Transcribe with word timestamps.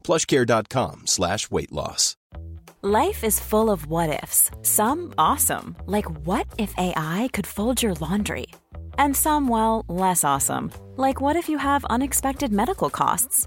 plushcare.com 0.00 1.02
slash 1.06 1.50
weight 1.50 1.72
loss. 1.72 2.16
Life 2.82 3.24
is 3.24 3.38
full 3.38 3.70
of 3.70 3.86
what-ifs. 3.88 4.50
Some 4.62 5.12
awesome, 5.18 5.76
like 5.86 6.10
what 6.26 6.46
if 6.56 6.72
AI 6.78 7.28
could 7.34 7.46
fold 7.46 7.82
your 7.82 7.94
laundry? 7.94 8.46
And 8.96 9.14
some, 9.14 9.48
well, 9.48 9.84
less 9.88 10.24
awesome, 10.24 10.72
like 10.96 11.20
what 11.20 11.36
if 11.36 11.48
you 11.48 11.58
have 11.58 11.84
unexpected 11.86 12.52
medical 12.52 12.88
costs? 12.88 13.46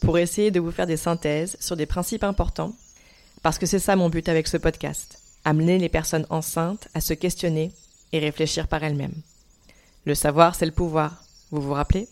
pour 0.00 0.18
essayer 0.18 0.50
de 0.50 0.60
vous 0.60 0.70
faire 0.70 0.86
des 0.86 0.96
synthèses 0.96 1.56
sur 1.60 1.76
des 1.76 1.86
principes 1.86 2.24
importants, 2.24 2.74
parce 3.42 3.58
que 3.58 3.66
c'est 3.66 3.78
ça 3.78 3.96
mon 3.96 4.10
but 4.10 4.28
avec 4.28 4.48
ce 4.48 4.56
podcast, 4.56 5.20
amener 5.44 5.78
les 5.78 5.88
personnes 5.88 6.26
enceintes 6.30 6.88
à 6.94 7.00
se 7.00 7.14
questionner 7.14 7.72
et 8.12 8.18
réfléchir 8.18 8.68
par 8.68 8.82
elles-mêmes. 8.84 9.20
Le 10.04 10.14
savoir, 10.14 10.54
c'est 10.54 10.66
le 10.66 10.72
pouvoir, 10.72 11.22
vous 11.50 11.60
vous 11.60 11.74
rappelez? 11.74 12.08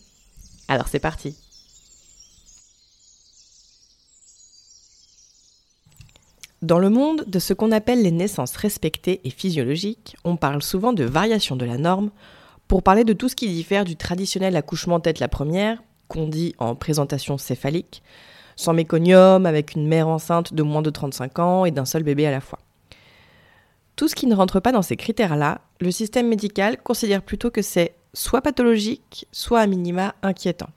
Alors 0.67 0.87
c'est 0.87 0.99
parti. 0.99 1.35
Dans 6.63 6.79
le 6.79 6.89
monde 6.89 7.23
de 7.27 7.39
ce 7.39 7.53
qu'on 7.53 7.71
appelle 7.71 8.01
les 8.01 8.11
naissances 8.11 8.55
respectées 8.55 9.21
et 9.23 9.29
physiologiques, 9.29 10.17
on 10.23 10.37
parle 10.37 10.63
souvent 10.63 10.91
de 10.91 11.03
variation 11.03 11.55
de 11.55 11.65
la 11.65 11.77
norme 11.77 12.09
pour 12.67 12.83
parler 12.83 13.03
de 13.03 13.13
tout 13.13 13.29
ce 13.29 13.35
qui 13.35 13.47
diffère 13.47 13.85
du 13.85 13.95
traditionnel 13.95 14.55
accouchement 14.55 14.99
tête 14.99 15.19
la 15.19 15.27
première 15.27 15.81
qu'on 16.07 16.27
dit 16.27 16.55
en 16.57 16.75
présentation 16.75 17.37
céphalique, 17.37 18.03
sans 18.55 18.73
méconium, 18.73 19.45
avec 19.45 19.75
une 19.75 19.87
mère 19.87 20.07
enceinte 20.07 20.53
de 20.53 20.63
moins 20.63 20.81
de 20.81 20.89
35 20.89 21.39
ans 21.39 21.65
et 21.65 21.71
d'un 21.71 21.85
seul 21.85 22.03
bébé 22.03 22.25
à 22.25 22.31
la 22.31 22.41
fois. 22.41 22.59
Tout 23.95 24.07
ce 24.07 24.15
qui 24.15 24.27
ne 24.27 24.35
rentre 24.35 24.59
pas 24.59 24.71
dans 24.71 24.81
ces 24.81 24.95
critères-là, 24.95 25.61
le 25.79 25.91
système 25.91 26.27
médical 26.27 26.77
considère 26.81 27.21
plutôt 27.21 27.49
que 27.49 27.61
c'est 27.61 27.95
soit 28.13 28.41
pathologique, 28.41 29.27
soit 29.31 29.59
à 29.59 29.67
minima 29.67 30.15
inquiétant. 30.21 30.69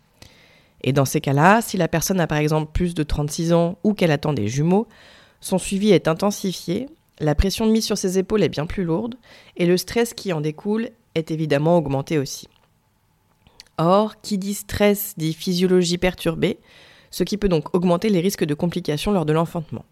Et 0.83 0.93
dans 0.93 1.05
ces 1.05 1.21
cas-là, 1.21 1.61
si 1.61 1.77
la 1.77 1.89
personne 1.89 2.21
a 2.21 2.27
par 2.27 2.39
exemple 2.39 2.73
plus 2.73 2.95
de 2.95 3.03
36 3.03 3.53
ans 3.53 3.79
ou 3.85 3.93
qu'elle 3.93 4.11
attend 4.11 4.33
des 4.33 4.49
jumeaux, 4.49 4.89
son 5.41 5.59
suivi 5.59 5.91
est 5.91 6.09
intensifié, 6.09 6.89
la 7.19 7.35
pression 7.35 7.67
mise 7.67 7.85
sur 7.85 7.99
ses 7.99 8.19
épaules 8.19 8.43
est 8.43 8.49
bien 8.49 8.67
plus 8.67 8.85
lourde, 8.85 9.17
et 9.57 9.67
le 9.67 9.77
stress 9.77 10.15
qui 10.15 10.33
en 10.33 10.41
découle 10.41 10.91
est 11.15 11.31
évidemment 11.31 11.77
augmenté 11.77 12.19
aussi. 12.19 12.49
Or, 13.83 14.21
qui 14.21 14.37
dit 14.37 14.53
stress 14.53 15.15
dit 15.17 15.33
physiologie 15.33 15.97
perturbée, 15.97 16.59
ce 17.11 17.25
qui 17.25 17.39
peut 17.39 17.49
donc 17.49 17.75
augmenter 17.75 18.11
les 18.11 18.21
risques 18.21 18.45
de 18.45 18.53
complications 18.53 19.11
lors 19.11 19.25
de 19.25 19.33
l'enfantement. 19.33 19.87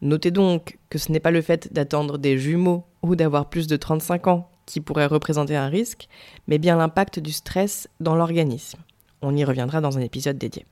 Notez 0.00 0.30
donc 0.30 0.78
que 0.88 0.96
ce 0.96 1.10
n'est 1.10 1.18
pas 1.18 1.32
le 1.32 1.42
fait 1.42 1.72
d'attendre 1.72 2.18
des 2.18 2.38
jumeaux 2.38 2.84
ou 3.02 3.16
d'avoir 3.16 3.50
plus 3.50 3.66
de 3.66 3.76
35 3.76 4.28
ans 4.28 4.48
qui 4.64 4.80
pourrait 4.80 5.06
représenter 5.06 5.56
un 5.56 5.66
risque, 5.66 6.06
mais 6.46 6.58
bien 6.58 6.76
l'impact 6.76 7.18
du 7.18 7.32
stress 7.32 7.88
dans 7.98 8.14
l'organisme. 8.14 8.78
On 9.22 9.34
y 9.34 9.44
reviendra 9.44 9.80
dans 9.80 9.98
un 9.98 10.02
épisode 10.02 10.38
dédié. 10.38 10.66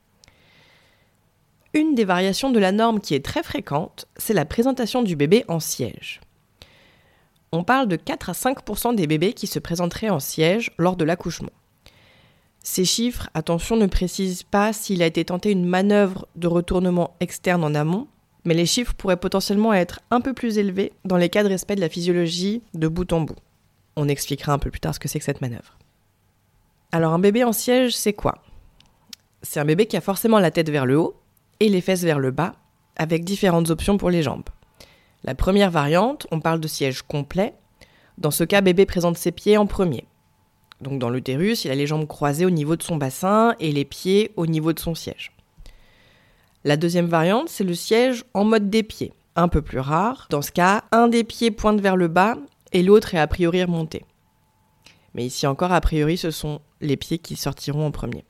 Une 1.72 1.96
des 1.96 2.04
variations 2.04 2.52
de 2.52 2.60
la 2.60 2.70
norme 2.70 3.00
qui 3.00 3.16
est 3.16 3.24
très 3.24 3.42
fréquente, 3.42 4.06
c'est 4.16 4.32
la 4.32 4.44
présentation 4.44 5.02
du 5.02 5.16
bébé 5.16 5.44
en 5.48 5.58
siège. 5.58 6.20
On 7.50 7.64
parle 7.64 7.88
de 7.88 7.96
4 7.96 8.30
à 8.30 8.32
5% 8.32 8.94
des 8.94 9.08
bébés 9.08 9.32
qui 9.32 9.48
se 9.48 9.58
présenteraient 9.58 10.10
en 10.10 10.20
siège 10.20 10.70
lors 10.78 10.94
de 10.94 11.04
l'accouchement. 11.04 11.50
Ces 12.66 12.86
chiffres, 12.86 13.28
attention, 13.34 13.76
ne 13.76 13.84
précisent 13.84 14.42
pas 14.42 14.72
s'il 14.72 15.02
a 15.02 15.06
été 15.06 15.26
tenté 15.26 15.50
une 15.50 15.66
manœuvre 15.66 16.26
de 16.34 16.48
retournement 16.48 17.14
externe 17.20 17.62
en 17.62 17.74
amont, 17.74 18.08
mais 18.46 18.54
les 18.54 18.64
chiffres 18.64 18.94
pourraient 18.94 19.18
potentiellement 19.18 19.74
être 19.74 20.00
un 20.10 20.22
peu 20.22 20.32
plus 20.32 20.56
élevés 20.56 20.94
dans 21.04 21.18
les 21.18 21.28
cas 21.28 21.42
de 21.42 21.50
respect 21.50 21.76
de 21.76 21.82
la 21.82 21.90
physiologie 21.90 22.62
de 22.72 22.88
bout 22.88 23.12
en 23.12 23.20
bout. 23.20 23.36
On 23.96 24.08
expliquera 24.08 24.54
un 24.54 24.58
peu 24.58 24.70
plus 24.70 24.80
tard 24.80 24.94
ce 24.94 24.98
que 24.98 25.08
c'est 25.08 25.18
que 25.18 25.26
cette 25.26 25.42
manœuvre. 25.42 25.78
Alors 26.90 27.12
un 27.12 27.18
bébé 27.18 27.44
en 27.44 27.52
siège, 27.52 27.94
c'est 27.94 28.14
quoi? 28.14 28.42
C'est 29.42 29.60
un 29.60 29.66
bébé 29.66 29.84
qui 29.84 29.98
a 29.98 30.00
forcément 30.00 30.38
la 30.38 30.50
tête 30.50 30.70
vers 30.70 30.86
le 30.86 30.98
haut 30.98 31.20
et 31.60 31.68
les 31.68 31.82
fesses 31.82 32.02
vers 32.02 32.18
le 32.18 32.30
bas, 32.30 32.54
avec 32.96 33.24
différentes 33.24 33.68
options 33.68 33.98
pour 33.98 34.08
les 34.08 34.22
jambes. 34.22 34.48
La 35.22 35.34
première 35.34 35.70
variante, 35.70 36.26
on 36.30 36.40
parle 36.40 36.60
de 36.60 36.68
siège 36.68 37.02
complet. 37.02 37.52
Dans 38.16 38.30
ce 38.30 38.44
cas, 38.44 38.62
bébé 38.62 38.86
présente 38.86 39.18
ses 39.18 39.32
pieds 39.32 39.58
en 39.58 39.66
premier. 39.66 40.06
Donc 40.80 40.98
dans 40.98 41.10
l'utérus, 41.10 41.64
il 41.64 41.70
a 41.70 41.74
les 41.74 41.86
jambes 41.86 42.06
croisées 42.06 42.46
au 42.46 42.50
niveau 42.50 42.76
de 42.76 42.82
son 42.82 42.96
bassin 42.96 43.54
et 43.60 43.72
les 43.72 43.84
pieds 43.84 44.32
au 44.36 44.46
niveau 44.46 44.72
de 44.72 44.80
son 44.80 44.94
siège. 44.94 45.32
La 46.64 46.76
deuxième 46.76 47.06
variante, 47.06 47.48
c'est 47.48 47.64
le 47.64 47.74
siège 47.74 48.24
en 48.34 48.44
mode 48.44 48.70
des 48.70 48.82
pieds, 48.82 49.12
un 49.36 49.48
peu 49.48 49.62
plus 49.62 49.80
rare. 49.80 50.26
Dans 50.30 50.42
ce 50.42 50.50
cas, 50.50 50.84
un 50.92 51.08
des 51.08 51.24
pieds 51.24 51.50
pointe 51.50 51.80
vers 51.80 51.96
le 51.96 52.08
bas 52.08 52.36
et 52.72 52.82
l'autre 52.82 53.14
est 53.14 53.18
a 53.18 53.26
priori 53.26 53.62
remonté. 53.62 54.04
Mais 55.14 55.24
ici 55.24 55.46
encore, 55.46 55.72
a 55.72 55.80
priori, 55.80 56.16
ce 56.16 56.30
sont 56.30 56.60
les 56.80 56.96
pieds 56.96 57.18
qui 57.18 57.36
sortiront 57.36 57.86
en 57.86 57.90
premier. 57.90 58.24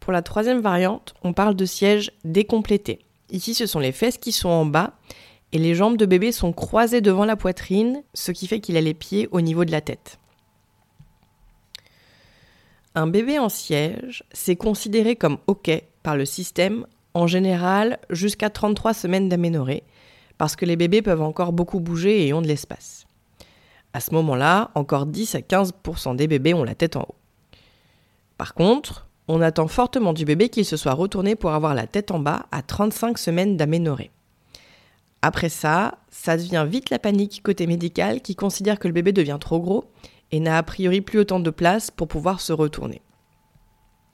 Pour 0.00 0.12
la 0.12 0.22
troisième 0.22 0.60
variante, 0.60 1.14
on 1.22 1.32
parle 1.32 1.54
de 1.54 1.64
siège 1.64 2.12
décomplété. 2.24 3.00
Ici, 3.30 3.54
ce 3.54 3.66
sont 3.66 3.80
les 3.80 3.92
fesses 3.92 4.18
qui 4.18 4.32
sont 4.32 4.48
en 4.48 4.64
bas 4.64 4.92
et 5.52 5.58
les 5.58 5.74
jambes 5.74 5.96
de 5.96 6.06
bébé 6.06 6.32
sont 6.32 6.52
croisées 6.52 7.00
devant 7.00 7.24
la 7.24 7.36
poitrine, 7.36 8.02
ce 8.14 8.32
qui 8.32 8.46
fait 8.46 8.60
qu'il 8.60 8.76
a 8.76 8.80
les 8.80 8.94
pieds 8.94 9.28
au 9.32 9.40
niveau 9.40 9.64
de 9.64 9.72
la 9.72 9.80
tête. 9.80 10.18
Un 12.98 13.06
bébé 13.06 13.38
en 13.38 13.50
siège, 13.50 14.24
c'est 14.32 14.56
considéré 14.56 15.16
comme 15.16 15.36
OK 15.48 15.70
par 16.02 16.16
le 16.16 16.24
système, 16.24 16.86
en 17.12 17.26
général 17.26 17.98
jusqu'à 18.08 18.48
33 18.48 18.94
semaines 18.94 19.28
d'aménorrhée, 19.28 19.82
parce 20.38 20.56
que 20.56 20.64
les 20.64 20.76
bébés 20.76 21.02
peuvent 21.02 21.20
encore 21.20 21.52
beaucoup 21.52 21.78
bouger 21.78 22.26
et 22.26 22.32
ont 22.32 22.40
de 22.40 22.46
l'espace. 22.48 23.04
À 23.92 24.00
ce 24.00 24.14
moment-là, 24.14 24.70
encore 24.74 25.04
10 25.04 25.34
à 25.34 25.40
15% 25.40 26.16
des 26.16 26.26
bébés 26.26 26.54
ont 26.54 26.64
la 26.64 26.74
tête 26.74 26.96
en 26.96 27.02
haut. 27.02 27.14
Par 28.38 28.54
contre, 28.54 29.06
on 29.28 29.42
attend 29.42 29.68
fortement 29.68 30.14
du 30.14 30.24
bébé 30.24 30.48
qu'il 30.48 30.64
se 30.64 30.78
soit 30.78 30.94
retourné 30.94 31.36
pour 31.36 31.50
avoir 31.50 31.74
la 31.74 31.86
tête 31.86 32.10
en 32.12 32.18
bas 32.18 32.46
à 32.50 32.62
35 32.62 33.18
semaines 33.18 33.58
d'aménorrhée. 33.58 34.10
Après 35.20 35.50
ça, 35.50 35.98
ça 36.08 36.38
devient 36.38 36.64
vite 36.66 36.88
la 36.88 36.98
panique 36.98 37.42
côté 37.42 37.66
médical 37.66 38.22
qui 38.22 38.36
considère 38.36 38.78
que 38.78 38.88
le 38.88 38.94
bébé 38.94 39.12
devient 39.12 39.38
trop 39.38 39.60
gros 39.60 39.84
n'a 40.40 40.58
a 40.58 40.62
priori 40.62 41.00
plus 41.00 41.20
autant 41.20 41.40
de 41.40 41.50
place 41.50 41.90
pour 41.90 42.08
pouvoir 42.08 42.40
se 42.40 42.52
retourner. 42.52 43.02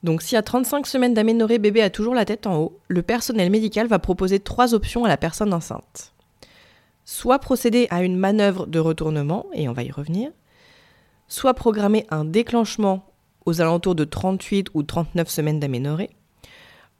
Donc 0.03 0.21
si 0.21 0.35
à 0.35 0.41
35 0.41 0.85
semaines 0.85 1.13
d'aménorrhée, 1.13 1.59
bébé 1.59 1.81
a 1.81 1.89
toujours 1.89 2.13
la 2.13 2.25
tête 2.25 2.45
en 2.45 2.57
haut, 2.57 2.79
le 2.89 3.01
personnel 3.01 3.49
médical 3.49 3.87
va 3.87 3.99
proposer 3.99 4.39
trois 4.39 4.73
options 4.73 5.05
à 5.05 5.07
la 5.07 5.17
personne 5.17 5.53
enceinte. 5.53 6.13
Soit 7.05 7.39
procéder 7.39 7.87
à 7.89 8.03
une 8.03 8.17
manœuvre 8.17 8.67
de 8.67 8.79
retournement, 8.79 9.45
et 9.53 9.69
on 9.69 9.73
va 9.73 9.83
y 9.83 9.91
revenir, 9.91 10.31
soit 11.27 11.53
programmer 11.53 12.05
un 12.09 12.25
déclenchement 12.25 13.05
aux 13.45 13.61
alentours 13.61 13.95
de 13.95 14.03
38 14.03 14.67
ou 14.73 14.83
39 14.83 15.29
semaines 15.29 15.59
d'aménorrhée, 15.59 16.11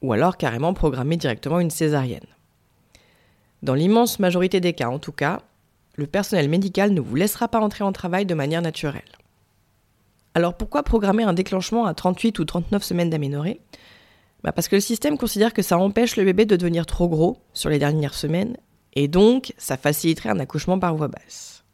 ou 0.02 0.12
alors 0.12 0.36
carrément 0.36 0.74
programmer 0.74 1.16
directement 1.16 1.60
une 1.60 1.70
césarienne. 1.70 2.26
Dans 3.62 3.74
l'immense 3.74 4.18
majorité 4.18 4.60
des 4.60 4.72
cas 4.74 4.88
en 4.88 4.98
tout 4.98 5.12
cas, 5.12 5.40
le 5.96 6.06
personnel 6.06 6.48
médical 6.48 6.92
ne 6.92 7.00
vous 7.00 7.14
laissera 7.14 7.48
pas 7.48 7.60
entrer 7.60 7.84
en 7.84 7.92
travail 7.92 8.26
de 8.26 8.34
manière 8.34 8.62
naturelle. 8.62 9.02
Alors 10.34 10.56
pourquoi 10.56 10.82
programmer 10.82 11.22
un 11.22 11.32
déclenchement 11.32 11.86
à 11.86 11.94
38 11.94 12.38
ou 12.38 12.44
39 12.44 12.82
semaines 12.82 13.10
d'aménorrhée? 13.10 13.60
Bah 14.42 14.52
Parce 14.52 14.68
que 14.68 14.76
le 14.76 14.80
système 14.80 15.16
considère 15.16 15.54
que 15.54 15.62
ça 15.62 15.78
empêche 15.78 16.16
le 16.16 16.24
bébé 16.24 16.44
de 16.44 16.56
devenir 16.56 16.86
trop 16.86 17.08
gros 17.08 17.38
sur 17.52 17.70
les 17.70 17.78
dernières 17.78 18.14
semaines, 18.14 18.56
et 18.94 19.08
donc 19.08 19.54
ça 19.56 19.76
faciliterait 19.76 20.30
un 20.30 20.40
accouchement 20.40 20.78
par 20.78 20.94
voie 20.96 21.08
basse. 21.08 21.64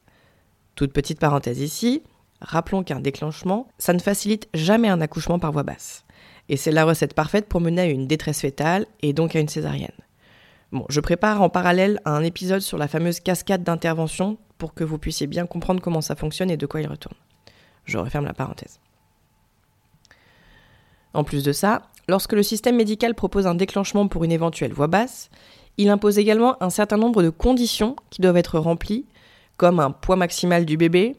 Toute 0.74 0.92
petite 0.92 1.18
parenthèse 1.18 1.60
ici, 1.60 2.02
rappelons 2.40 2.84
qu'un 2.84 3.00
déclenchement, 3.00 3.68
ça 3.78 3.92
ne 3.92 3.98
facilite 3.98 4.48
jamais 4.54 4.88
un 4.88 5.00
accouchement 5.00 5.38
par 5.38 5.52
voie 5.52 5.62
basse. 5.62 6.04
Et 6.48 6.56
c'est 6.56 6.70
la 6.70 6.84
recette 6.84 7.14
parfaite 7.14 7.46
pour 7.46 7.60
mener 7.60 7.82
à 7.82 7.86
une 7.86 8.06
détresse 8.06 8.40
fétale 8.40 8.86
et 9.02 9.12
donc 9.12 9.36
à 9.36 9.40
une 9.40 9.48
césarienne. 9.48 9.90
Je 10.88 11.00
prépare 11.00 11.42
en 11.42 11.48
parallèle 11.48 12.00
un 12.04 12.22
épisode 12.22 12.60
sur 12.60 12.78
la 12.78 12.88
fameuse 12.88 13.20
cascade 13.20 13.64
d'intervention 13.64 14.38
pour 14.58 14.74
que 14.74 14.84
vous 14.84 14.98
puissiez 14.98 15.26
bien 15.26 15.46
comprendre 15.46 15.80
comment 15.80 16.00
ça 16.00 16.14
fonctionne 16.14 16.50
et 16.50 16.56
de 16.56 16.66
quoi 16.66 16.80
il 16.80 16.86
retourne. 16.86 17.16
Je 17.84 17.98
referme 17.98 18.26
la 18.26 18.34
parenthèse. 18.34 18.78
En 21.12 21.24
plus 21.24 21.42
de 21.42 21.52
ça, 21.52 21.82
lorsque 22.08 22.34
le 22.34 22.44
système 22.44 22.76
médical 22.76 23.14
propose 23.14 23.48
un 23.48 23.56
déclenchement 23.56 24.06
pour 24.06 24.22
une 24.22 24.30
éventuelle 24.30 24.72
voix 24.72 24.86
basse, 24.86 25.30
il 25.76 25.88
impose 25.88 26.18
également 26.18 26.62
un 26.62 26.70
certain 26.70 26.98
nombre 26.98 27.22
de 27.22 27.30
conditions 27.30 27.96
qui 28.10 28.22
doivent 28.22 28.36
être 28.36 28.58
remplies, 28.58 29.06
comme 29.56 29.80
un 29.80 29.90
poids 29.90 30.16
maximal 30.16 30.64
du 30.64 30.76
bébé, 30.76 31.16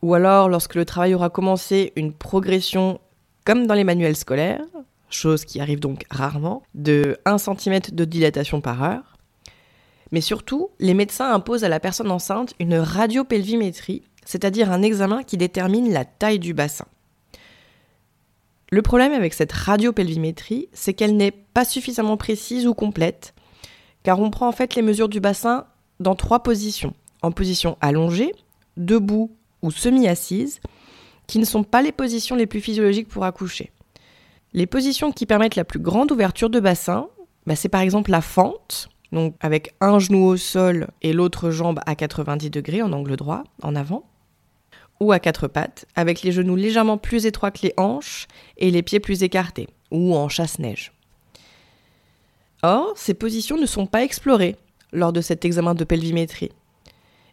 ou 0.00 0.14
alors 0.14 0.48
lorsque 0.48 0.74
le 0.74 0.86
travail 0.86 1.14
aura 1.14 1.28
commencé, 1.28 1.92
une 1.96 2.12
progression 2.12 3.00
comme 3.44 3.66
dans 3.66 3.74
les 3.74 3.84
manuels 3.84 4.16
scolaires, 4.16 4.64
chose 5.10 5.44
qui 5.44 5.60
arrive 5.60 5.80
donc 5.80 6.04
rarement, 6.10 6.62
de 6.74 7.18
1 7.24 7.38
cm 7.38 7.80
de 7.92 8.04
dilatation 8.04 8.60
par 8.60 8.82
heure. 8.82 9.16
Mais 10.12 10.20
surtout, 10.20 10.70
les 10.78 10.94
médecins 10.94 11.32
imposent 11.32 11.64
à 11.64 11.68
la 11.68 11.80
personne 11.80 12.10
enceinte 12.10 12.54
une 12.58 12.74
radiopelvimétrie, 12.74 14.02
c'est-à-dire 14.24 14.72
un 14.72 14.82
examen 14.82 15.22
qui 15.22 15.36
détermine 15.36 15.92
la 15.92 16.04
taille 16.04 16.38
du 16.38 16.54
bassin. 16.54 16.86
Le 18.72 18.82
problème 18.82 19.12
avec 19.12 19.34
cette 19.34 19.52
radiopelvimétrie, 19.52 20.68
c'est 20.72 20.94
qu'elle 20.94 21.16
n'est 21.16 21.32
pas 21.32 21.64
suffisamment 21.64 22.16
précise 22.16 22.66
ou 22.66 22.74
complète, 22.74 23.34
car 24.02 24.20
on 24.20 24.30
prend 24.30 24.48
en 24.48 24.52
fait 24.52 24.74
les 24.74 24.82
mesures 24.82 25.08
du 25.08 25.20
bassin 25.20 25.66
dans 25.98 26.14
trois 26.14 26.42
positions. 26.42 26.94
En 27.22 27.32
position 27.32 27.76
allongée, 27.80 28.32
debout 28.76 29.36
ou 29.62 29.70
semi-assise, 29.70 30.60
qui 31.26 31.38
ne 31.38 31.44
sont 31.44 31.64
pas 31.64 31.82
les 31.82 31.92
positions 31.92 32.36
les 32.36 32.46
plus 32.46 32.60
physiologiques 32.60 33.08
pour 33.08 33.24
accoucher. 33.24 33.72
Les 34.52 34.66
positions 34.66 35.12
qui 35.12 35.26
permettent 35.26 35.56
la 35.56 35.64
plus 35.64 35.78
grande 35.78 36.10
ouverture 36.10 36.50
de 36.50 36.58
bassin, 36.58 37.08
bah, 37.46 37.54
c'est 37.56 37.68
par 37.68 37.82
exemple 37.82 38.10
la 38.10 38.20
fente, 38.20 38.88
avec 39.40 39.74
un 39.80 39.98
genou 39.98 40.24
au 40.24 40.36
sol 40.36 40.88
et 41.02 41.12
l'autre 41.12 41.50
jambe 41.50 41.80
à 41.86 41.94
90 41.94 42.50
degrés 42.50 42.82
en 42.82 42.92
angle 42.92 43.16
droit, 43.16 43.44
en 43.62 43.76
avant, 43.76 44.04
ou 45.00 45.12
à 45.12 45.18
quatre 45.18 45.48
pattes, 45.48 45.86
avec 45.94 46.22
les 46.22 46.32
genoux 46.32 46.56
légèrement 46.56 46.98
plus 46.98 47.26
étroits 47.26 47.50
que 47.50 47.62
les 47.62 47.74
hanches 47.76 48.26
et 48.56 48.70
les 48.70 48.82
pieds 48.82 49.00
plus 49.00 49.22
écartés, 49.22 49.68
ou 49.90 50.14
en 50.14 50.28
chasse-neige. 50.28 50.92
Or, 52.62 52.92
ces 52.96 53.14
positions 53.14 53.56
ne 53.56 53.66
sont 53.66 53.86
pas 53.86 54.02
explorées 54.02 54.56
lors 54.92 55.12
de 55.12 55.20
cet 55.20 55.44
examen 55.44 55.74
de 55.74 55.84
pelvimétrie. 55.84 56.50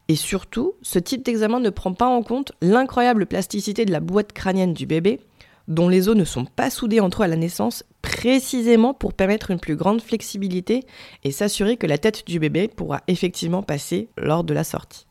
Et 0.07 0.15
surtout, 0.15 0.73
ce 0.81 0.99
type 0.99 1.23
d'examen 1.25 1.59
ne 1.59 1.69
prend 1.69 1.93
pas 1.93 2.07
en 2.07 2.23
compte 2.23 2.53
l'incroyable 2.61 3.25
plasticité 3.25 3.83
de 3.85 3.91
la 3.91 3.99
boîte 3.99 4.31
crânienne 4.31 4.73
du 4.73 4.85
bébé, 4.85 5.19
dont 5.67 5.89
les 5.89 6.07
os 6.09 6.15
ne 6.15 6.23
sont 6.23 6.45
pas 6.45 6.69
soudés 6.69 6.99
entre 6.99 7.21
eux 7.21 7.25
à 7.25 7.27
la 7.27 7.35
naissance, 7.35 7.83
précisément 8.01 8.93
pour 8.93 9.13
permettre 9.13 9.51
une 9.51 9.59
plus 9.59 9.75
grande 9.75 10.01
flexibilité 10.01 10.85
et 11.23 11.31
s'assurer 11.31 11.77
que 11.77 11.87
la 11.87 11.97
tête 11.97 12.25
du 12.25 12.39
bébé 12.39 12.67
pourra 12.67 13.01
effectivement 13.07 13.63
passer 13.63 14.09
lors 14.17 14.43
de 14.43 14.53
la 14.53 14.63
sortie. 14.63 15.05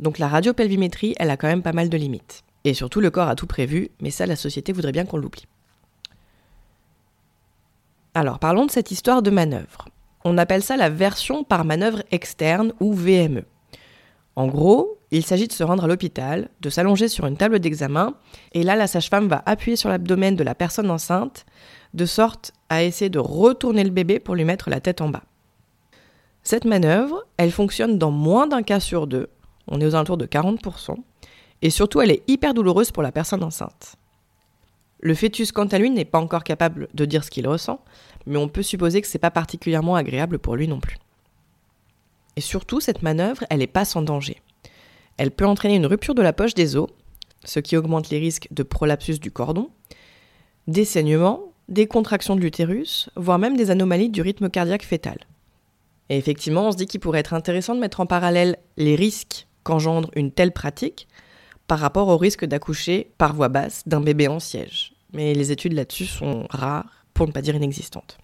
Donc 0.00 0.18
la 0.18 0.28
radiopelvimétrie, 0.28 1.14
elle 1.18 1.30
a 1.30 1.36
quand 1.36 1.48
même 1.48 1.62
pas 1.62 1.72
mal 1.72 1.88
de 1.88 1.96
limites. 1.96 2.42
Et 2.64 2.74
surtout, 2.74 3.00
le 3.00 3.10
corps 3.10 3.28
a 3.28 3.36
tout 3.36 3.46
prévu, 3.46 3.90
mais 4.00 4.10
ça, 4.10 4.26
la 4.26 4.36
société 4.36 4.72
voudrait 4.72 4.92
bien 4.92 5.06
qu'on 5.06 5.18
l'oublie. 5.18 5.46
Alors, 8.12 8.38
parlons 8.38 8.66
de 8.66 8.70
cette 8.70 8.90
histoire 8.90 9.22
de 9.22 9.30
manœuvre. 9.30 9.88
On 10.24 10.38
appelle 10.38 10.62
ça 10.62 10.76
la 10.76 10.90
version 10.90 11.44
par 11.44 11.64
manœuvre 11.64 12.02
externe 12.10 12.72
ou 12.80 12.92
VME. 12.92 13.44
En 14.34 14.48
gros, 14.48 14.98
il 15.16 15.24
s'agit 15.24 15.46
de 15.46 15.52
se 15.52 15.62
rendre 15.62 15.84
à 15.84 15.86
l'hôpital, 15.86 16.50
de 16.60 16.70
s'allonger 16.70 17.08
sur 17.08 17.26
une 17.26 17.36
table 17.36 17.58
d'examen, 17.60 18.14
et 18.52 18.62
là 18.62 18.76
la 18.76 18.86
sage-femme 18.86 19.28
va 19.28 19.42
appuyer 19.46 19.76
sur 19.76 19.88
l'abdomen 19.88 20.36
de 20.36 20.44
la 20.44 20.54
personne 20.54 20.90
enceinte, 20.90 21.46
de 21.94 22.06
sorte 22.06 22.52
à 22.68 22.82
essayer 22.82 23.08
de 23.08 23.18
retourner 23.18 23.84
le 23.84 23.90
bébé 23.90 24.18
pour 24.18 24.34
lui 24.34 24.44
mettre 24.44 24.68
la 24.68 24.80
tête 24.80 25.00
en 25.00 25.08
bas. 25.08 25.22
Cette 26.42 26.64
manœuvre, 26.64 27.24
elle 27.36 27.50
fonctionne 27.50 27.98
dans 27.98 28.10
moins 28.10 28.46
d'un 28.46 28.62
cas 28.62 28.80
sur 28.80 29.06
deux, 29.06 29.28
on 29.68 29.80
est 29.80 29.86
aux 29.86 29.94
alentours 29.94 30.16
de 30.16 30.26
40%, 30.26 30.96
et 31.62 31.70
surtout 31.70 32.00
elle 32.00 32.10
est 32.10 32.22
hyper 32.28 32.54
douloureuse 32.54 32.90
pour 32.90 33.02
la 33.02 33.12
personne 33.12 33.42
enceinte. 33.42 33.96
Le 35.00 35.14
fœtus, 35.14 35.52
quant 35.52 35.66
à 35.66 35.78
lui, 35.78 35.90
n'est 35.90 36.04
pas 36.04 36.20
encore 36.20 36.44
capable 36.44 36.88
de 36.94 37.04
dire 37.04 37.22
ce 37.22 37.30
qu'il 37.30 37.46
ressent, 37.46 37.80
mais 38.26 38.38
on 38.38 38.48
peut 38.48 38.62
supposer 38.62 39.00
que 39.00 39.08
c'est 39.08 39.18
pas 39.18 39.30
particulièrement 39.30 39.94
agréable 39.94 40.38
pour 40.38 40.56
lui 40.56 40.68
non 40.68 40.80
plus. 40.80 40.96
Et 42.36 42.40
surtout, 42.40 42.80
cette 42.80 43.02
manœuvre, 43.02 43.44
elle 43.50 43.58
n'est 43.58 43.66
pas 43.66 43.84
sans 43.84 44.02
danger. 44.02 44.42
Elle 45.16 45.30
peut 45.30 45.46
entraîner 45.46 45.76
une 45.76 45.86
rupture 45.86 46.14
de 46.14 46.22
la 46.22 46.32
poche 46.32 46.54
des 46.54 46.76
os, 46.76 46.88
ce 47.44 47.60
qui 47.60 47.76
augmente 47.76 48.10
les 48.10 48.18
risques 48.18 48.48
de 48.50 48.62
prolapsus 48.62 49.18
du 49.18 49.30
cordon, 49.30 49.70
des 50.66 50.84
saignements, 50.84 51.52
des 51.68 51.86
contractions 51.86 52.36
de 52.36 52.40
l'utérus, 52.40 53.10
voire 53.16 53.38
même 53.38 53.56
des 53.56 53.70
anomalies 53.70 54.10
du 54.10 54.20
rythme 54.22 54.50
cardiaque 54.50 54.84
fœtal. 54.84 55.18
Et 56.08 56.16
effectivement, 56.16 56.68
on 56.68 56.72
se 56.72 56.76
dit 56.76 56.86
qu'il 56.86 57.00
pourrait 57.00 57.20
être 57.20 57.34
intéressant 57.34 57.74
de 57.74 57.80
mettre 57.80 58.00
en 58.00 58.06
parallèle 58.06 58.56
les 58.76 58.94
risques 58.94 59.46
qu'engendre 59.64 60.10
une 60.14 60.30
telle 60.30 60.52
pratique 60.52 61.08
par 61.66 61.80
rapport 61.80 62.08
au 62.08 62.16
risque 62.16 62.44
d'accoucher 62.44 63.10
par 63.18 63.34
voie 63.34 63.48
basse 63.48 63.82
d'un 63.86 64.00
bébé 64.00 64.28
en 64.28 64.38
siège. 64.38 64.92
Mais 65.12 65.34
les 65.34 65.50
études 65.50 65.72
là-dessus 65.72 66.06
sont 66.06 66.46
rares, 66.50 67.04
pour 67.14 67.26
ne 67.26 67.32
pas 67.32 67.42
dire 67.42 67.56
inexistantes. 67.56 68.18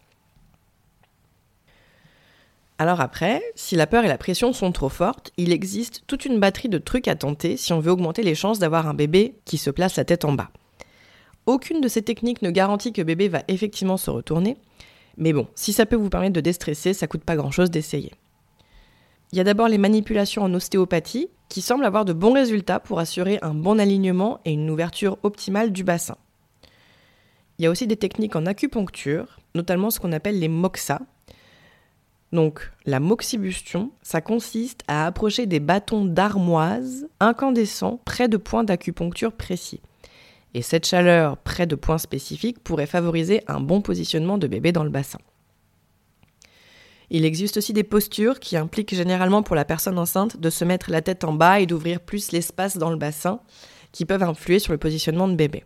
Alors 2.82 3.00
après, 3.00 3.40
si 3.54 3.76
la 3.76 3.86
peur 3.86 4.04
et 4.04 4.08
la 4.08 4.18
pression 4.18 4.52
sont 4.52 4.72
trop 4.72 4.88
fortes, 4.88 5.30
il 5.36 5.52
existe 5.52 6.02
toute 6.08 6.24
une 6.24 6.40
batterie 6.40 6.68
de 6.68 6.78
trucs 6.78 7.06
à 7.06 7.14
tenter 7.14 7.56
si 7.56 7.72
on 7.72 7.78
veut 7.78 7.92
augmenter 7.92 8.24
les 8.24 8.34
chances 8.34 8.58
d'avoir 8.58 8.88
un 8.88 8.92
bébé 8.92 9.36
qui 9.44 9.56
se 9.56 9.70
place 9.70 9.94
la 9.94 10.04
tête 10.04 10.24
en 10.24 10.32
bas. 10.32 10.50
Aucune 11.46 11.80
de 11.80 11.86
ces 11.86 12.02
techniques 12.02 12.42
ne 12.42 12.50
garantit 12.50 12.92
que 12.92 13.00
bébé 13.00 13.28
va 13.28 13.44
effectivement 13.46 13.96
se 13.96 14.10
retourner, 14.10 14.56
mais 15.16 15.32
bon, 15.32 15.46
si 15.54 15.72
ça 15.72 15.86
peut 15.86 15.94
vous 15.94 16.08
permettre 16.08 16.32
de 16.32 16.40
déstresser, 16.40 16.92
ça 16.92 17.06
coûte 17.06 17.22
pas 17.22 17.36
grand-chose 17.36 17.70
d'essayer. 17.70 18.10
Il 19.30 19.38
y 19.38 19.40
a 19.40 19.44
d'abord 19.44 19.68
les 19.68 19.78
manipulations 19.78 20.42
en 20.42 20.52
ostéopathie 20.52 21.28
qui 21.48 21.62
semblent 21.62 21.84
avoir 21.84 22.04
de 22.04 22.12
bons 22.12 22.32
résultats 22.32 22.80
pour 22.80 22.98
assurer 22.98 23.38
un 23.42 23.54
bon 23.54 23.78
alignement 23.78 24.40
et 24.44 24.50
une 24.50 24.68
ouverture 24.68 25.18
optimale 25.22 25.70
du 25.70 25.84
bassin. 25.84 26.16
Il 27.58 27.62
y 27.62 27.68
a 27.68 27.70
aussi 27.70 27.86
des 27.86 27.96
techniques 27.96 28.34
en 28.34 28.44
acupuncture, 28.44 29.38
notamment 29.54 29.90
ce 29.90 30.00
qu'on 30.00 30.10
appelle 30.10 30.40
les 30.40 30.48
moxa, 30.48 30.98
donc, 32.32 32.70
la 32.86 32.98
moxibustion, 32.98 33.92
ça 34.02 34.22
consiste 34.22 34.80
à 34.88 35.06
approcher 35.06 35.44
des 35.44 35.60
bâtons 35.60 36.06
d'armoise 36.06 37.06
incandescents 37.20 38.00
près 38.06 38.26
de 38.26 38.38
points 38.38 38.64
d'acupuncture 38.64 39.32
précis. 39.32 39.82
Et 40.54 40.62
cette 40.62 40.86
chaleur 40.86 41.36
près 41.36 41.66
de 41.66 41.74
points 41.74 41.98
spécifiques 41.98 42.58
pourrait 42.62 42.86
favoriser 42.86 43.42
un 43.48 43.60
bon 43.60 43.82
positionnement 43.82 44.38
de 44.38 44.46
bébé 44.46 44.72
dans 44.72 44.84
le 44.84 44.90
bassin. 44.90 45.18
Il 47.10 47.26
existe 47.26 47.58
aussi 47.58 47.74
des 47.74 47.82
postures 47.82 48.40
qui 48.40 48.56
impliquent 48.56 48.94
généralement 48.94 49.42
pour 49.42 49.54
la 49.54 49.66
personne 49.66 49.98
enceinte 49.98 50.38
de 50.38 50.48
se 50.48 50.64
mettre 50.64 50.90
la 50.90 51.02
tête 51.02 51.24
en 51.24 51.34
bas 51.34 51.60
et 51.60 51.66
d'ouvrir 51.66 52.00
plus 52.00 52.32
l'espace 52.32 52.78
dans 52.78 52.90
le 52.90 52.96
bassin, 52.96 53.40
qui 53.92 54.06
peuvent 54.06 54.22
influer 54.22 54.58
sur 54.58 54.72
le 54.72 54.78
positionnement 54.78 55.28
de 55.28 55.34
bébé. 55.34 55.64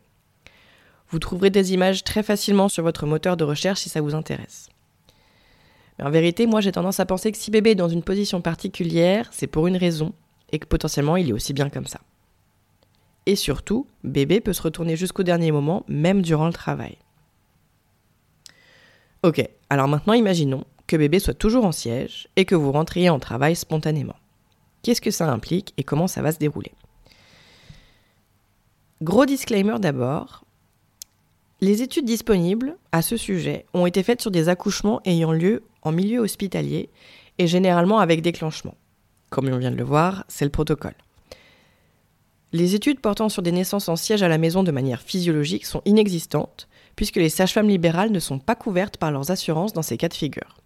Vous 1.10 1.20
trouverez 1.20 1.50
des 1.50 1.72
images 1.72 2.02
très 2.02 2.24
facilement 2.24 2.68
sur 2.68 2.82
votre 2.82 3.06
moteur 3.06 3.36
de 3.36 3.44
recherche 3.44 3.82
si 3.82 3.88
ça 3.88 4.00
vous 4.00 4.16
intéresse. 4.16 4.68
En 5.98 6.10
vérité, 6.10 6.46
moi 6.46 6.60
j'ai 6.60 6.72
tendance 6.72 7.00
à 7.00 7.06
penser 7.06 7.32
que 7.32 7.38
si 7.38 7.50
bébé 7.50 7.70
est 7.70 7.74
dans 7.76 7.88
une 7.88 8.02
position 8.02 8.40
particulière, 8.40 9.28
c'est 9.32 9.46
pour 9.46 9.66
une 9.66 9.76
raison, 9.76 10.12
et 10.52 10.58
que 10.58 10.66
potentiellement 10.66 11.16
il 11.16 11.30
est 11.30 11.32
aussi 11.32 11.52
bien 11.52 11.70
comme 11.70 11.86
ça. 11.86 12.00
Et 13.24 13.34
surtout, 13.34 13.86
bébé 14.04 14.40
peut 14.40 14.52
se 14.52 14.62
retourner 14.62 14.96
jusqu'au 14.96 15.22
dernier 15.22 15.50
moment, 15.50 15.84
même 15.88 16.22
durant 16.22 16.46
le 16.46 16.52
travail. 16.52 16.96
Ok, 19.22 19.42
alors 19.70 19.88
maintenant 19.88 20.12
imaginons 20.12 20.64
que 20.86 20.96
bébé 20.96 21.18
soit 21.18 21.34
toujours 21.34 21.64
en 21.64 21.72
siège 21.72 22.28
et 22.36 22.44
que 22.44 22.54
vous 22.54 22.70
rentriez 22.70 23.10
en 23.10 23.18
travail 23.18 23.56
spontanément. 23.56 24.14
Qu'est-ce 24.82 25.00
que 25.00 25.10
ça 25.10 25.28
implique 25.32 25.74
et 25.78 25.82
comment 25.82 26.06
ça 26.06 26.22
va 26.22 26.30
se 26.30 26.38
dérouler? 26.38 26.72
Gros 29.02 29.26
disclaimer 29.26 29.78
d'abord. 29.80 30.44
Les 31.60 31.82
études 31.82 32.04
disponibles 32.04 32.76
à 32.92 33.02
ce 33.02 33.16
sujet 33.16 33.66
ont 33.74 33.86
été 33.86 34.02
faites 34.02 34.20
sur 34.20 34.30
des 34.30 34.48
accouchements 34.48 35.00
ayant 35.04 35.32
lieu 35.32 35.64
en 35.86 35.92
milieu 35.92 36.20
hospitalier 36.20 36.90
et 37.38 37.46
généralement 37.46 37.98
avec 37.98 38.22
déclenchement. 38.22 38.74
Comme 39.30 39.48
on 39.48 39.58
vient 39.58 39.70
de 39.70 39.76
le 39.76 39.84
voir, 39.84 40.24
c'est 40.28 40.44
le 40.44 40.50
protocole. 40.50 40.94
Les 42.52 42.74
études 42.74 43.00
portant 43.00 43.28
sur 43.28 43.42
des 43.42 43.52
naissances 43.52 43.88
en 43.88 43.96
siège 43.96 44.22
à 44.22 44.28
la 44.28 44.38
maison 44.38 44.62
de 44.62 44.70
manière 44.70 45.02
physiologique 45.02 45.66
sont 45.66 45.82
inexistantes, 45.84 46.68
puisque 46.94 47.16
les 47.16 47.28
sages-femmes 47.28 47.68
libérales 47.68 48.12
ne 48.12 48.20
sont 48.20 48.38
pas 48.38 48.54
couvertes 48.54 48.96
par 48.96 49.10
leurs 49.10 49.30
assurances 49.30 49.72
dans 49.72 49.82
ces 49.82 49.96
cas 49.96 50.08
de 50.08 50.14
figure. 50.14 50.56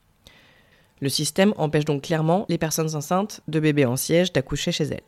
Le 1.01 1.09
système 1.09 1.55
empêche 1.57 1.87
donc 1.87 2.03
clairement 2.03 2.45
les 2.49 2.59
personnes 2.59 2.95
enceintes 2.95 3.41
de 3.49 3.61
bébés 3.61 3.87
en 3.87 3.97
siège 3.97 4.33
d'accoucher 4.33 4.73
chez 4.73 4.85
elles. 4.85 5.01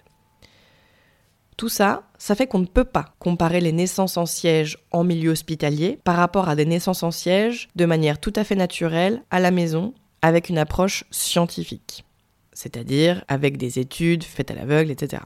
Tout 1.58 1.68
ça, 1.68 2.04
ça 2.18 2.34
fait 2.34 2.46
qu'on 2.46 2.58
ne 2.58 2.66
peut 2.66 2.84
pas 2.84 3.14
comparer 3.18 3.60
les 3.60 3.72
naissances 3.72 4.16
en 4.16 4.26
siège 4.26 4.78
en 4.90 5.04
milieu 5.04 5.30
hospitalier 5.30 5.98
par 6.02 6.16
rapport 6.16 6.48
à 6.48 6.56
des 6.56 6.64
naissances 6.64 7.02
en 7.02 7.10
siège 7.10 7.68
de 7.76 7.84
manière 7.84 8.18
tout 8.18 8.32
à 8.34 8.42
fait 8.42 8.56
naturelle 8.56 9.22
à 9.30 9.38
la 9.38 9.50
maison 9.50 9.92
avec 10.22 10.48
une 10.48 10.58
approche 10.58 11.04
scientifique, 11.10 12.04
c'est-à-dire 12.52 13.24
avec 13.28 13.56
des 13.56 13.78
études 13.78 14.24
faites 14.24 14.50
à 14.50 14.54
l'aveugle, 14.54 14.90
etc. 14.90 15.22